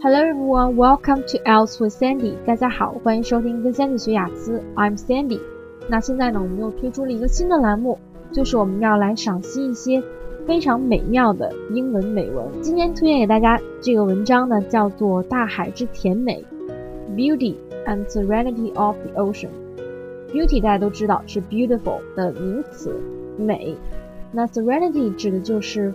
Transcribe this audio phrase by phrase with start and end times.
[0.00, 2.34] Hello everyone, welcome to Else with Sandy。
[2.46, 4.62] 大家好，欢迎收听跟 Sandy 学雅思。
[4.74, 5.40] I'm Sandy。
[5.88, 7.98] 那现在呢，我们又推出了一个新的栏目，
[8.32, 10.02] 就是我们要来赏析一些
[10.46, 12.46] 非常美妙的英文美文。
[12.62, 16.44] 今天推荐给大家这个文章呢，叫做《大海之甜美》
[17.14, 17.56] （Beauty
[17.86, 19.50] and Serenity of the Ocean）。
[20.32, 22.94] Beauty 大家都知道是 beautiful 的名词，
[23.36, 23.76] 美。
[24.34, 25.92] 那 serenity 指的就是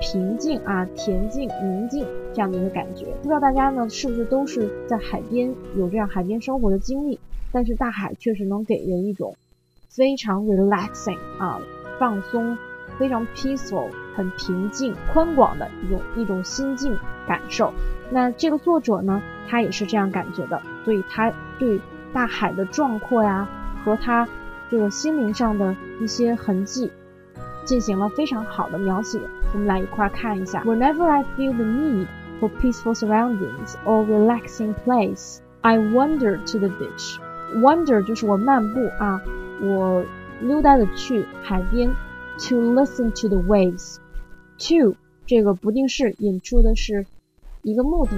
[0.00, 2.06] 平静啊、恬静、宁静
[2.36, 3.06] 这样的一个感觉。
[3.22, 7.18] 不知道大家呢是不是都是在海边有这样海边生活的经历？
[7.50, 9.34] 但是大海确实能给人一种
[9.88, 11.58] 非常 relaxing 啊、
[11.98, 12.58] 放松、
[12.98, 16.94] 非常 peaceful、很平静、宽广的一种一种心境
[17.26, 17.72] 感受。
[18.10, 21.80] 那这个作者呢，他也是这样感觉的，所以他对
[22.12, 23.48] 大海的壮阔呀。
[23.84, 24.28] 和他
[24.68, 26.90] 这个心灵上的一些痕迹
[27.64, 29.20] 进行了非常好的描写。
[29.52, 30.60] 我们来一块看一下。
[30.64, 32.08] Whenever I feel the need
[32.39, 37.19] for peaceful surroundings or relaxing place, I wander to the beach.
[37.55, 39.21] Wander 就是我漫步啊，
[39.61, 40.03] 我
[40.41, 41.91] 溜达的去海边。
[42.49, 43.97] To listen to the waves.
[44.57, 44.95] To
[45.27, 47.05] 这个不定式引出的是
[47.61, 48.11] 一个目的，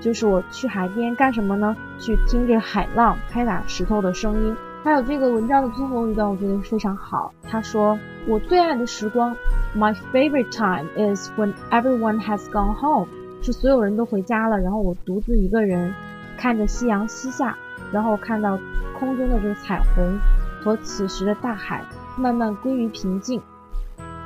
[0.00, 1.76] 就是我去海边干什么呢？
[1.98, 4.56] 去听这海浪拍打石头的声音。
[4.82, 7.34] 还有这个文章的最后一段，我觉得非常好。
[7.42, 9.36] 他说：“我最爱的时光，
[9.76, 13.08] My favorite time is when everyone has gone home，
[13.41, 15.93] 是所有人都回家了，然后我独自一个人
[16.37, 17.57] 看着夕阳西下，
[17.91, 18.59] 然后看到
[18.99, 20.19] 空中的这个彩虹
[20.61, 21.83] 和此时的大海
[22.17, 23.41] 慢慢归于平静。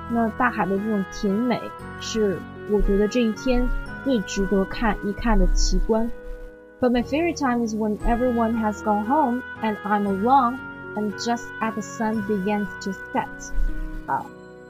[0.09, 1.62] 那大海的这种甜美，
[2.00, 2.38] 是
[2.70, 3.67] 我觉得这一天
[4.04, 6.09] 最值得看一看的奇观。”
[6.82, 10.58] But my favorite time is when everyone has gone home and I'm alone
[10.95, 13.28] and just as the sun begins to set.
[14.08, 14.23] Uh,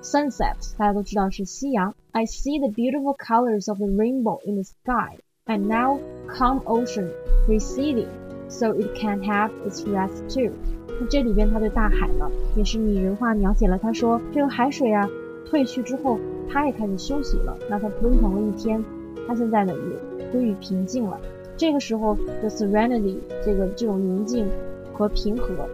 [0.03, 1.95] sunset 大家都知道是夕阳。
[2.12, 7.10] I see the beautiful colors of the rainbow in the sky and now calm ocean
[7.46, 8.08] receding
[8.48, 10.52] so it can have its rest too.
[11.00, 13.78] 那这里边他对大海呢也是拟人化描写了。
[13.78, 15.08] 他说这个海水啊
[15.48, 16.18] 退去之后，
[16.50, 17.56] 它也开始休息了。
[17.68, 18.82] 那它奔腾了一天，
[19.26, 19.72] 它现在呢
[20.18, 21.20] 也归于平静了。
[21.56, 24.48] 这个时候的 serenity 这个这种宁静
[24.92, 25.68] 和平和，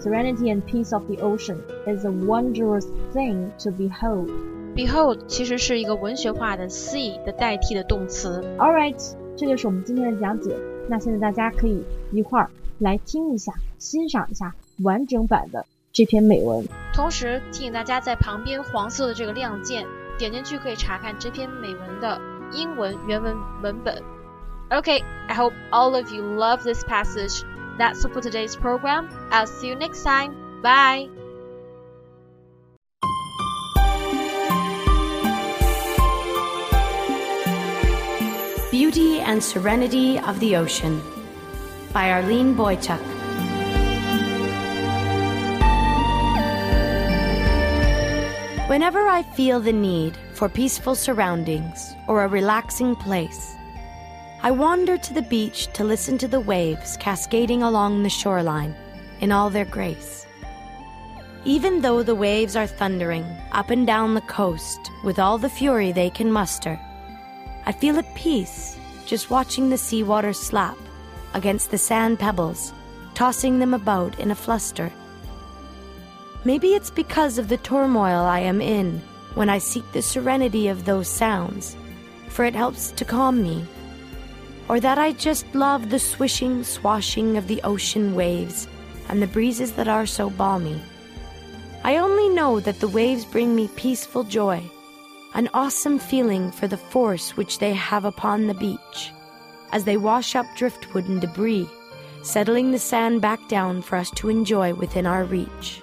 [0.00, 1.56] serenity and peace of the ocean
[1.86, 4.30] is a wondrous thing to behold.
[4.75, 8.41] Behold 其实是一个文学化的 see 的代替的动词。
[8.57, 10.55] All right，这就是我们今天的讲解。
[10.89, 14.53] 那现在大家可以一块儿来听一下，欣赏一下
[14.83, 16.67] 完整版的这篇美文。
[16.93, 19.85] 同时提醒大家，在旁边黄色的这个亮键
[20.17, 22.19] 点进去可以查看这篇美文的
[22.51, 24.03] 英文原文文本。
[24.69, 27.43] Okay, I hope all of you love this passage.
[27.77, 29.07] That's all for today's program.
[29.31, 30.33] I'll see you next time.
[30.61, 31.24] Bye.
[38.95, 41.01] Beauty and Serenity of the Ocean
[41.91, 43.01] by Arlene Boychuk.
[48.69, 53.53] Whenever I feel the need for peaceful surroundings or a relaxing place,
[54.41, 58.73] I wander to the beach to listen to the waves cascading along the shoreline
[59.19, 60.25] in all their grace.
[61.43, 65.91] Even though the waves are thundering up and down the coast with all the fury
[65.91, 66.79] they can muster,
[67.65, 68.74] I feel at peace
[69.05, 70.77] just watching the seawater slap
[71.33, 72.73] against the sand pebbles,
[73.13, 74.91] tossing them about in a fluster.
[76.43, 79.01] Maybe it's because of the turmoil I am in
[79.33, 81.75] when I seek the serenity of those sounds,
[82.29, 83.65] for it helps to calm me
[84.67, 88.67] or that I just love the swishing, swashing of the ocean waves
[89.09, 90.81] and the breezes that are so balmy.
[91.83, 94.63] I only know that the waves bring me peaceful joy,
[95.35, 99.11] an awesome feeling for the force which they have upon the beach,
[99.71, 101.69] as they wash up driftwood and debris,
[102.23, 105.81] settling the sand back down for us to enjoy within our reach.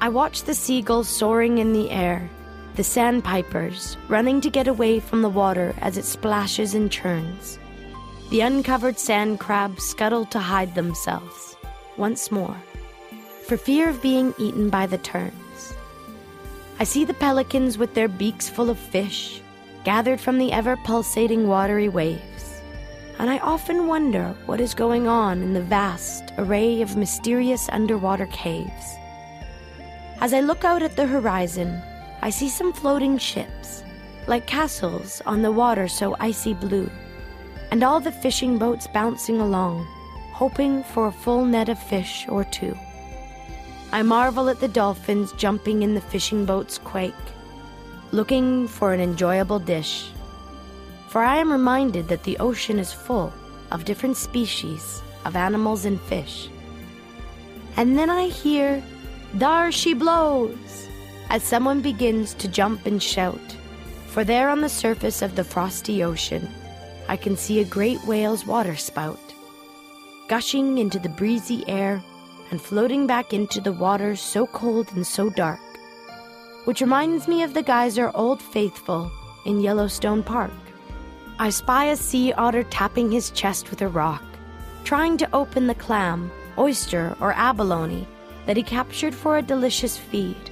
[0.00, 2.28] I watch the seagulls soaring in the air
[2.76, 7.58] the sandpipers running to get away from the water as it splashes and churns.
[8.30, 11.56] The uncovered sand crabs scuttle to hide themselves
[11.96, 12.56] once more,
[13.46, 15.34] for fear of being eaten by the terns.
[16.80, 19.42] I see the pelicans with their beaks full of fish,
[19.84, 22.62] gathered from the ever pulsating watery waves,
[23.18, 28.24] and I often wonder what is going on in the vast array of mysterious underwater
[28.28, 28.96] caves.
[30.22, 31.82] As I look out at the horizon,
[32.22, 33.84] I see some floating ships,
[34.26, 36.90] like castles on the water so icy blue,
[37.70, 39.86] and all the fishing boats bouncing along,
[40.32, 42.74] hoping for a full net of fish or two.
[43.92, 47.14] I marvel at the dolphins jumping in the fishing boat's quake,
[48.12, 50.10] looking for an enjoyable dish.
[51.08, 53.32] for I am reminded that the ocean is full
[53.72, 56.48] of different species of animals and fish.
[57.76, 58.80] And then I hear,
[59.34, 60.88] There she blows!
[61.30, 63.56] as someone begins to jump and shout.
[64.06, 66.48] For there on the surface of the frosty ocean,
[67.08, 69.34] I can see a great whale's water spout,
[70.28, 72.02] gushing into the breezy air
[72.50, 75.60] and floating back into the water so cold and so dark,
[76.64, 79.10] which reminds me of the geyser Old Faithful
[79.46, 80.50] in Yellowstone Park.
[81.38, 84.22] I spy a sea otter tapping his chest with a rock,
[84.84, 88.06] trying to open the clam, oyster, or abalone
[88.46, 90.50] that he captured for a delicious feed,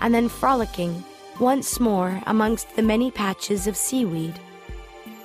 [0.00, 1.02] and then frolicking
[1.40, 4.38] once more amongst the many patches of seaweed.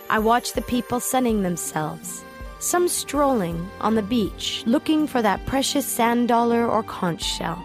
[0.09, 2.23] I watch the people sunning themselves,
[2.63, 7.63] some strolling on the beach looking for that precious sand dollar or conch shell,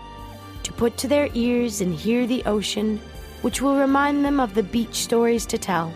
[0.64, 3.00] to put to their ears and hear the ocean,
[3.42, 5.92] which will remind them of the beach stories to tell.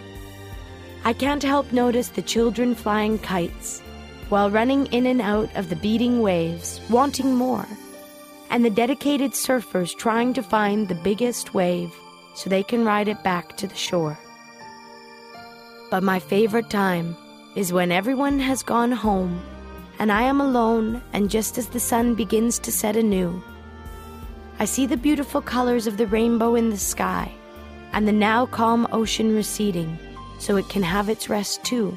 [1.04, 3.80] I can't help notice the children flying kites
[4.28, 7.66] while running in and out of the beating waves, wanting more,
[8.50, 11.92] and the dedicated surfers trying to find the biggest wave
[12.34, 14.16] so they can ride it back to the shore.
[15.90, 17.16] But my favorite time
[17.54, 19.40] is when everyone has gone home
[19.98, 23.42] and I am alone, and just as the sun begins to set anew,
[24.58, 27.30] I see the beautiful colors of the rainbow in the sky
[27.92, 29.98] and the now calm ocean receding
[30.38, 31.96] so it can have its rest too.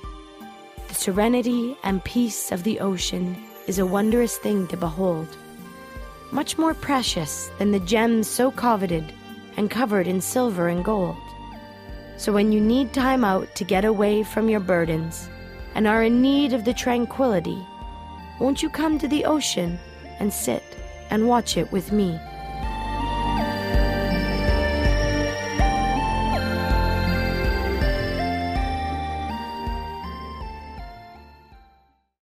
[0.88, 3.36] The serenity and peace of the ocean
[3.66, 5.28] is a wondrous thing to behold,
[6.32, 9.14] much more precious than the gems so coveted
[9.58, 11.18] and covered in silver and gold.
[12.18, 15.30] So when you need time out to get away from your burdens
[15.76, 17.64] and are in need of the tranquility,
[18.40, 19.78] won't you come to the ocean
[20.20, 20.64] and sit
[21.10, 22.20] and watch it with me?